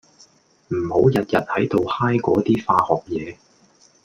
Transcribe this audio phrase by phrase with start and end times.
[0.69, 3.37] 唔好日日喺度 high 嗰啲化學嘢